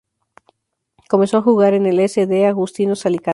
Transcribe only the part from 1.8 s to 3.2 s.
el C. D. Agustinos